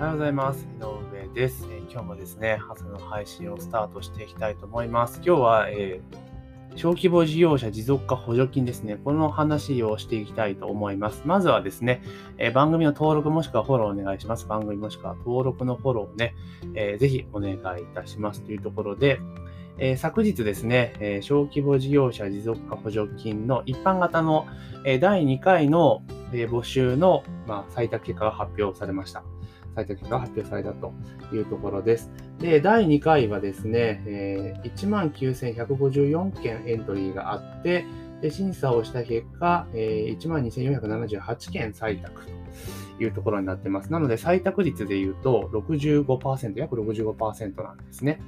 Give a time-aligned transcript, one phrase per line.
[0.00, 0.66] おはようございます。
[0.78, 1.68] 井上です。
[1.70, 5.20] え、今日もですね、朝の配信をスタートしていきたいと思います。
[5.22, 8.96] 今日は、えー、小規模事業者持続化補助金ですね。
[8.96, 11.20] この話をしていきたいと思います。
[11.26, 12.02] まずはですね、
[12.38, 14.46] えー、番組の登録もしくはフォローお願いします。
[14.46, 16.34] 番組もしくは登録のフォローをね、
[16.74, 17.58] えー、ぜひお願いい
[17.94, 19.20] たしますというところで、
[19.76, 24.46] えー、昨日ですね、えー、小規模事業者持続化補助金の一般型の、
[24.86, 29.24] えー、第2回の、え募集の、まあ、採択結果が発表されました。
[29.74, 30.92] 採択結果が発表されたと
[31.32, 32.10] いうところです。
[32.38, 37.84] で、第2回はですね、え19,154件エントリーがあって、
[38.20, 43.92] で審査をした結果、え12,478件採択というところになってます。
[43.92, 48.20] なので、採択率で言うと65%、約65%なんですね。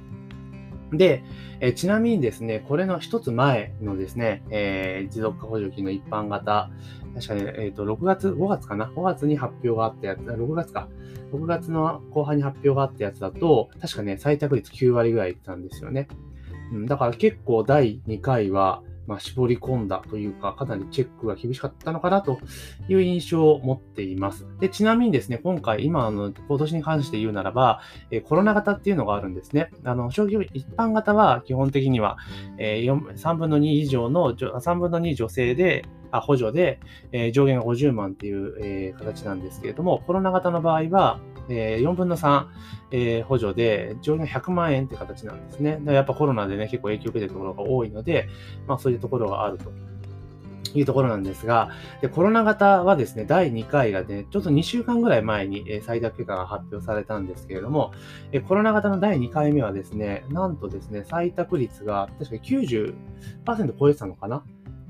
[0.97, 1.23] で、
[1.59, 6.69] えちなみにですね、これの一つ前のですね、えー、持続化補助金の一般型、
[7.15, 10.89] 確かね、えっ、ー、と、6月、5月かな ?5 月に発表があったやつ、6月か。
[11.31, 16.07] 6月の後半に発表があったやつだと、確かね、採択率9割ぐらいいったんですよね。
[16.71, 22.39] うん、だから結構第2回は、まあ、絞り込んだというか、かなりチェックが厳しかったのかなと
[22.87, 24.47] いう印象を持っています。
[24.59, 27.81] で、ちなみにですね、今回、今の、今年に関して言うならば、
[28.11, 29.69] え、コロナ型っていうのがあるんですね。
[29.83, 32.17] あの、消費一般型は基本的には、
[32.57, 36.79] えー、3分の2以上の、3分の2女性で、あ補助で、
[37.11, 42.45] えー、上限が50万っていう、えー、形なんですけれども、コロナ型の場合は、えー、4分の3、
[42.91, 45.81] えー、補助で上限100万円って形なんですね。
[45.85, 48.29] やっぱコロナでね、結構影響を受けてるところが多いので、
[48.67, 49.71] まあそういうところがあると。
[50.79, 51.69] いうところなんですが、
[52.01, 57.93] でコロナ型はですね、第2回がね、ちょっと2週間ぐらい前に、えー、最高結果が発表されたんですけれども、
[58.31, 62.95] えー、コロナ型の第2回目はですね、なんとですね、採択率が確か90%
[63.79, 64.43] 超えてたのかな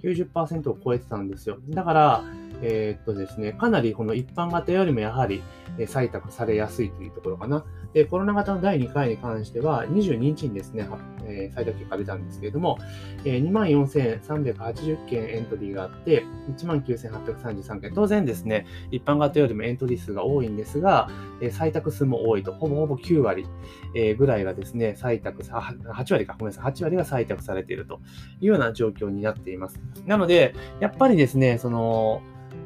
[0.03, 1.57] ？90%を超えてたんですよ。
[1.69, 2.23] だから、
[2.65, 5.43] えー、っとですね、かなりこの一般型よりもやはり
[5.77, 7.65] 採択されやすいというところかな。
[7.93, 10.87] で、コロナ型の第2回に関しては、22日にですね、
[11.25, 12.79] えー、採択結果出たんですけれども、
[13.25, 16.23] えー、24,380件エントリーがあって、
[16.57, 17.93] 19,833件。
[17.93, 21.09] 当然ですね、一般型よりもエントリー数が多いんですが、
[21.41, 23.45] えー、採択数も多いと、ほぼほぼ9割、
[23.95, 27.99] え、ぐらいがですね、採択、8割か、ごめんなさい、8割が採択されていると
[28.39, 29.81] いうような状況になっています。
[30.05, 32.21] なので、やっぱりですね、その、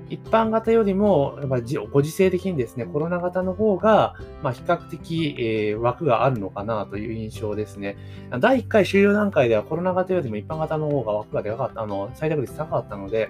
[0.09, 1.59] 一般型よりも、やっぱ
[1.91, 7.97] ご時世的にですね、コロナ型の方が、まあ、比較的、えー、枠があるのかなという印象ですね。
[8.39, 13.29] 第1回終了段階ではコロナ型よりも一般型の方が枠がでかかった、あの、採択率高かったので、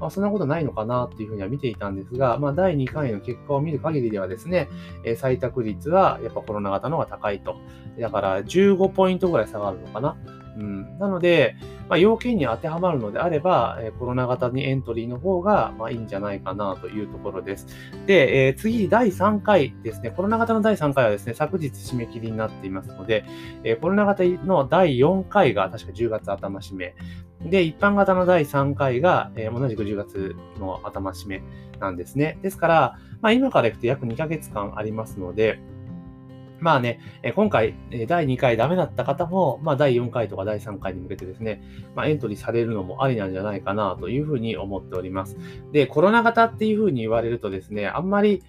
[0.00, 4.68] まあ、そんなことないのかなというふうには見ていたんですが、まあ、第2回の結果を見る限りではですね、
[5.04, 7.56] えー、採択率はやっぱコロナ型の方が高いと。
[7.98, 10.16] だから15ポイントぐらい下がるのかな。
[10.56, 11.54] うん、なので、
[11.88, 17.66] まあ、要件に当てはまるのであれば、え、コロナ型にエントリーの方が、まあ、いいんじゃないかなというところです。
[18.06, 20.10] で、えー、次、第3回ですね。
[20.10, 23.24] コロナ型の第3回はですね、昨日締め切りになっていますので、
[23.64, 26.94] えー、コロナ型の第4回が確か10月頭締め。
[27.42, 31.42] で、一般型の第3回が、えー、同じく10月の頭締め
[31.80, 32.38] なんですね。
[32.42, 35.60] ですから、まあ、今からいくと約2ヶ月間ありますので、
[36.66, 36.98] まあね、
[37.36, 37.76] 今回、
[38.08, 41.62] 第2回ダメだった方も、まあ、第4回とか第3回に向けてですね、
[41.94, 45.36] まあ、エントリーされるのもありなんじゃないかなというふうに思っております。
[45.70, 48.42] で、コロナ型っていうふうに言われるとですね、あんまり、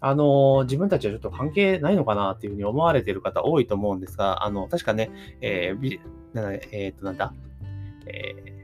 [0.00, 5.10] あの、自分たちはちょっと関係ないのかなっていうふうに思われている方多いと思うんですが、あの、確かね、
[5.42, 6.00] えー、
[6.72, 7.34] えー、っと、なんだ、
[8.06, 8.58] えー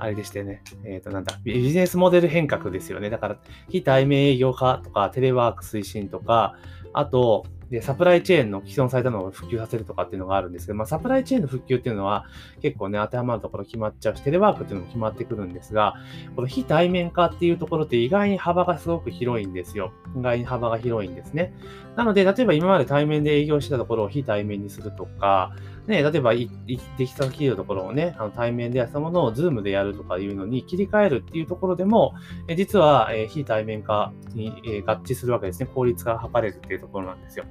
[0.00, 3.10] あれでしてね、えっ、ー、と、なんだ、ビジネスモデル変革ですよね。
[3.10, 3.36] だから、
[3.68, 6.56] 非対面営業化とか、テレワーク推進とか、
[6.94, 12.26] あと、で、サプライチェーンの既存されたのを復旧させるとかっていうのがあるんですけど、まあ、サプライチェーンの復旧っていうのは
[12.60, 15.94] 結構ね、当てはまるところ決まっちゃうし、テレワークっていうのも決まってくるんですが、
[16.34, 19.92] この非対面化っていうところって意外に幅がすごく広いんですよ。
[20.16, 21.54] 意外に幅が広いんですね。
[21.94, 25.52] なので、例えば今まで対面で営業してたところを非対面にするとか、
[25.86, 32.14] ね、例えば、できた企業のところをね、あの対面でやったものをズームでやるとかいうのに切り替えるっていうところでも、
[32.48, 35.66] え実は、え非対面化に、え合致するわけですね。
[35.66, 37.44] 効率化が図れるっていうところなんですよ。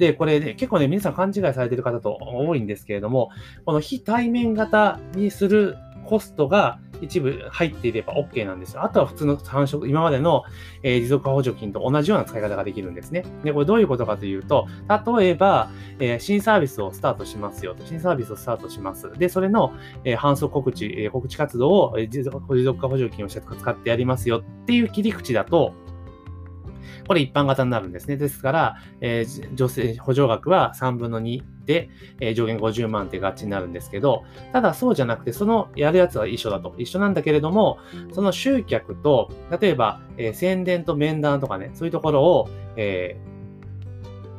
[0.00, 3.30] で、これね、結構ね、皆さん勘違いされてる方と多いんですけれども、
[3.66, 5.76] この非対面型にする
[6.06, 8.82] コストが一部入っていれば OK なんですよ。
[8.82, 10.44] あとは普通の繁殖、今までの、
[10.82, 13.26] えー、持続化補助金と同じような使い方ができるんですね。
[13.44, 14.66] で、これどういうことかというと、
[15.18, 15.68] 例えば、
[15.98, 17.84] えー、新サービスをスタートしますよと。
[17.84, 19.12] 新サービスをスタートします。
[19.18, 19.74] で、それの、
[20.04, 25.74] えー、搬送告知、えー、告知活動を、えー、持続化補助金を使ってやりますよっていう切り口だと、
[27.06, 28.16] これ一般型になるんですね。
[28.16, 31.90] ですから、えー、女性補助額は3分の2で、
[32.20, 36.74] えー、上限50万ってガチになるんですけど、ただそうじゃなくて、そのやるやつは一緒だと。
[36.78, 37.78] 一緒なんだけれども、
[38.12, 43.30] その集客と、例えば、えー、宣伝と面談とかね、そういうところを、えー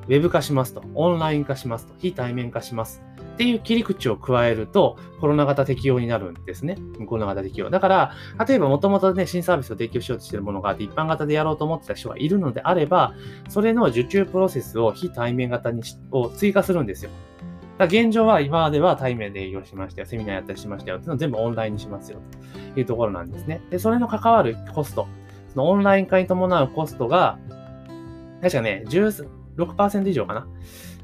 [0.07, 3.01] ウェブ化しますと、オンライン化しますと、非対面化します
[3.33, 6.77] っていう切り口を加えると、コロナ型適用になるんですね。
[7.07, 7.69] コロナ型適用。
[7.69, 8.11] だから、
[8.47, 13.13] 例えばもともとね、新サービスを提供しようとしているものがあって、一般型でやろうと思ってた人がいるのであれば、
[13.49, 15.81] それの受注プロセスを非対面型に
[16.11, 17.11] を追加するんですよ。
[17.77, 22.19] だ現状は今までは対面で営業しましたよ、セミナーやったりしましたよっていうのを全部オンラインにしますよ
[22.73, 23.61] というところなんですね。
[23.71, 25.07] で、それの関わるコスト、
[25.53, 27.39] そのオンライン化に伴うコストが、
[28.41, 30.47] 確かね、16%以上かな。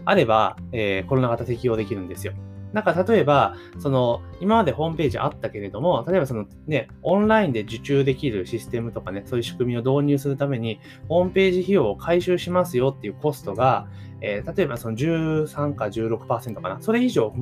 [0.10, 2.34] あれば、えー、コロナ型適用できるんですよ。
[2.72, 13.88] なんか例えば、その、今までホームページあったけれども、例えばそのね、オンラインで受注できるシステムとかね、そういう仕組みを導入するために、ホームページ費用を回収しますよっていうコストが、
[14.22, 17.34] えー、例えばその13か16%かな、それ以上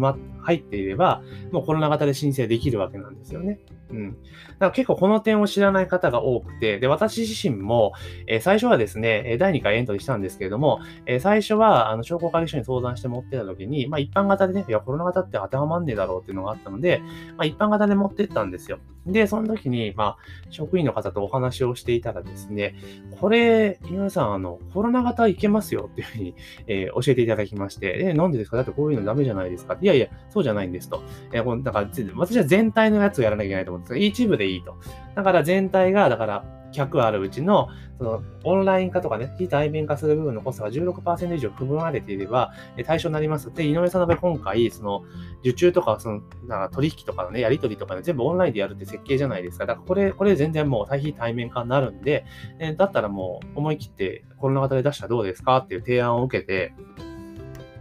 [0.41, 3.59] 入っていれば、もうコロナ型で申請できるわけなんですよね。
[3.89, 4.11] うん。
[4.11, 7.93] だから結構この点を知らない方が多くて、で、私自身も、
[8.27, 17.01] えー、最初はですね、第2回エントリーしたんですけれども、えー、最初は、あの、商工会議所に相談して持ってた時に、まあ一般型でね、いや、コロナ型って当てはまんねえだろうっていうのがあったので、
[17.37, 18.79] まあ一般型で持ってったんですよ。
[19.05, 20.17] で、その時に、まあ、
[20.49, 22.75] 職員の方とお話をしていたらですね、
[23.19, 26.35] これ、皆さん、あの、コロナ型いけますよっていうふうに、
[26.67, 28.57] えー、教えていただきまして、え、なんでですか？
[28.57, 29.77] だってこういうのダメじゃないですか？
[29.79, 31.03] いやいや、そうじゃないんですと。
[31.31, 34.75] えー、このだから、私は全体のやつをやらなきゃいけないと思うんですが、一部でいいと。
[35.15, 36.45] だから全体が、だから、
[36.81, 42.53] 100あるうちの、その、オンライン化とかね、非対面化する部分のコストが16%以上含まれていれば、
[42.85, 43.53] 対象になります。
[43.53, 45.03] で、井上さんの場合、今回、その、
[45.41, 49.65] 受注とか、その、なんか取引とかのね、やり取りとかね、全部オンラインでやるって設計じゃないですか。
[49.65, 52.25] だから、これ、これ全然もう対比対面化になるんで、
[52.59, 56.73] えだったらもう、思い切ってコロナ型で出したらどうですかっていう提案を受けて、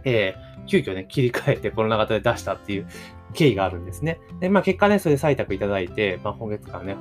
[0.03, 2.87] えー、急遽ね、切り替えてコロナ型で出したっていう
[3.35, 4.19] 経緯があるんですね。
[4.39, 6.97] で、まあ結果ね、それで採択いただいて、まあ今月からね、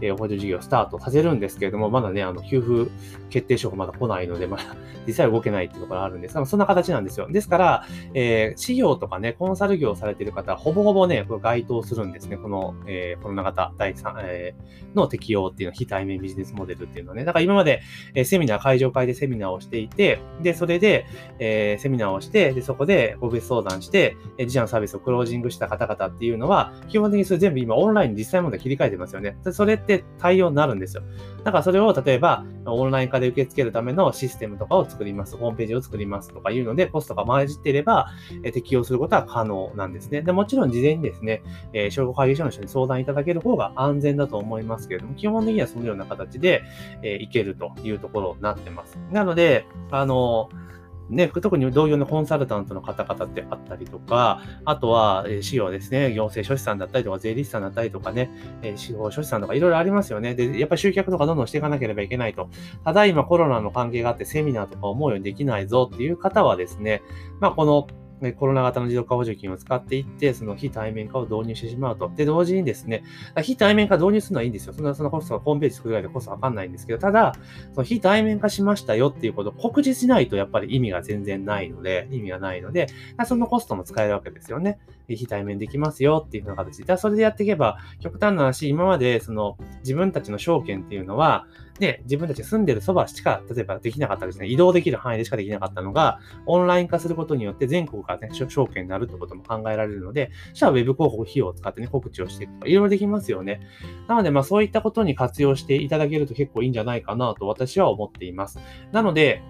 [0.00, 2.90] えー、補助事業スタートさせるんですけれども、まだね、あの、給付
[3.30, 4.76] 決定書がまだ来ないので、まだ
[5.06, 7.28] 実際動けないっていうところがあるんですが、そんな形なんですよ。
[7.30, 12.36] ですから、えー、事業とかね、コンサル業をされてる方は、ほぼほぼね、これ該当するんですね。
[12.36, 17.24] この、えー、コロナ型第3、えー、の適用っていうのは、非対面ビジネスモデルっていうのはね。
[17.24, 17.80] だから今まで、
[18.14, 21.06] えー、セミナー、会場会でセミナーをしていて、で、それで、
[21.38, 29.36] えー、セミナーをして、で、そこで個別相談して、えー、自社のサービスをクロージングした方方々っていうのは、基本的にそれ全部今オンラインに実際問題切り替えてますよね。
[29.52, 31.02] それって対応になるんですよ。
[31.44, 35.36] だからそれを例えば、オンライン化で受け付けるためのシステムとかを作ります。
[35.36, 38.08] ホームページを作りますとかいうので、コストが混じっていれば、
[38.42, 40.22] え適用することは可能なんですね。
[40.22, 41.42] で、もちろん事前にですね、
[41.72, 46.62] えー、商工会議所の人に相談いただける方が安全だと思いますけれども、基本的にはそのような形で、
[47.02, 48.98] えー、いけるというところになってます。
[49.10, 50.68] なので、あのー
[51.10, 58.30] ね、特に同様のコンサルタントの方々ってあったりとか、あとは、えー、資料ですね、行政書士さんだったりとか、税理士さんだったりとかね、
[58.62, 60.34] えー、司法書士さんとかいろいろありますよね。
[60.34, 62.50] で、やっぱり集客とかどんどんしていかなければいけないと。
[62.84, 67.02] ただ今コロナの関係があってセミナーとか思うようにできないぞっていう方はですね、
[67.40, 67.86] まあこの
[68.20, 72.10] ねコロナ型の持続化補助金を使っていって、その非対面化を導入してしまうと。
[72.14, 73.04] で、同時にですね、
[73.42, 74.72] 非対面化導入するのはいいんですよ。
[74.72, 77.34] そんな、そのコストがホームページ作るぐらいでコストわかんないんですけど、ただ、
[77.72, 82.86] その非対面化しましたよっていうことを告知しないとやっぱり意味が全然ないので、意味がないので、
[83.26, 84.78] そのコストも使えるわけですよね。
[85.08, 86.96] 非対面できますよっていうような形で。
[86.98, 91.46] それでやっていけば、極端な話、今までその自分たちの証券っていうのは、
[91.80, 103.60] ね、自分たち住んでるそばしか、例えばできなかったですね、移動できる範囲でしかできなかったのが、オンライン化することによって全国からね、証券になるってことも考えられるので、じゃあウェブ広告費用を使ってね、告知をしていくとか、いろいろできますよね。
[104.08, 108.58] なので、まあそういったことに活用していただけると結構いいんじゃないかなと私は思っています。
[108.92, 109.42] なので、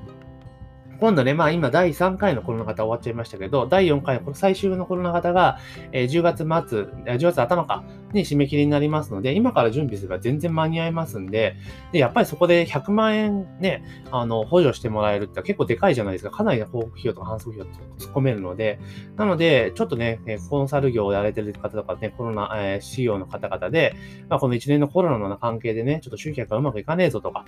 [1.00, 5.58] 今度ね、まあ今第3回のコロナ型終わっちゃいましたけど、第4回の最終のコロナ型が、
[5.92, 6.38] えー、10月
[6.68, 11.54] 末、10月頭かに締め切りになりますので、今から準備すれば全然間に合いますんで、
[11.92, 16.30] で、やっぱりそこで100万円ね、あの、補助してもらえるって結構でかいじゃないですか。
[16.30, 18.80] かなりの広告費用とか反則費用突っ込めるので、
[19.16, 23.94] なので、ちょっとね、コンサル業をやられてる方とかね、コロナ、えー、仕様の方々で、
[24.28, 27.44] まあこの1年のコロナの関係でね、ちょっと集客がうまくいかねえぞとか、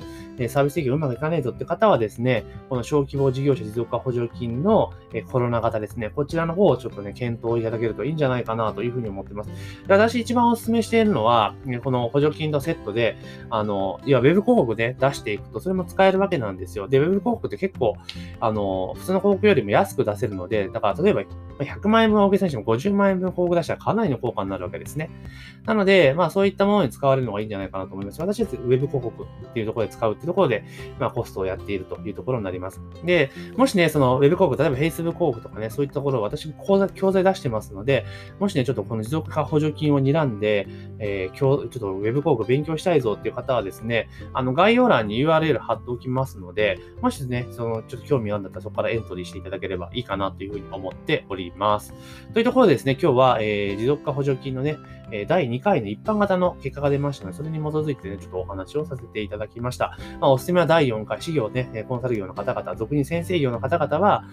[0.49, 4.93] サービス提供うまくいかねえぞって方はですね、この小規模事事業者持続化補助金の
[5.31, 6.11] コロナ型ですね。
[6.11, 9.51] こちらの方をちょっとね、検討いただけるといいんじゃないかなというふうに思ってます。
[9.89, 13.17] 私一番お勧めしているのは、この補助金とセットで、
[13.51, 16.89] あの、いや、ウェブ広告で出していくと、それも使えるわけなんですよ。
[16.89, 17.97] で、ウェブ広告って結構、
[18.41, 21.23] あの、普通の広告よりも安く出せるので、だから例えば
[21.65, 25.11] 100万円分大げさにしても50万円分広告出したらかなりの効果になるわけですね。
[25.67, 28.21] なので、まあそういったものに使われるのがいいんじゃないかなと思います。
[28.21, 30.65] 私はウェブ広告っていうところで使うっていうところで、
[30.99, 32.81] まあコストをやっているというところになります。
[33.05, 38.05] で、もしね、そのウェブ広告、例えば Facebook 広告とかね、そういったところを私講座、教材出してますので、
[38.39, 40.67] もしね、ちょっとこの持続化補助金を睨んで、
[40.99, 51.95] えー、今日、ちょっとウェブ広告勉強したいぞっていう方はですね、あの、概要欄に URL 貼っておきますので、もしね、その、ちょっと興味があるんだったらそこからエントリーしていただければいいかなというふうに思っております。
[52.33, 54.77] というところでですね、今日は、えー、持続化補助金のね、
[55.13, 59.99] え第2回の一般型の結果が出ましたので、それに基づいてね、ちょっとお話をさせていただきました。
[60.21, 64.25] まあ、おすすめは第4回、事業ね、コンサル業の方々、俗に先生業の方々は、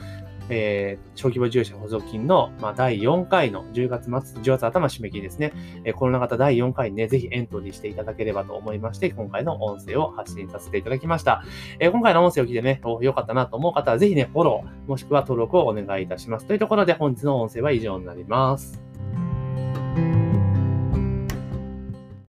[0.49, 5.53] えー、小規模事業者補助金の、まあ、第4回の10月末、10月頭締め切りですね。
[5.83, 11.43] えー、コロナ型第4回にね、ぜひエントリーしていただければと思いまして、今回の音声を発信させていただきました。
[11.79, 16.45] えー、今回の音声を聞いてね、良かったなと思う方は、ぜひね、フォロー、もしくは登録をお願いいたします。
[16.45, 18.86] というところで、本日の音声は以上になります。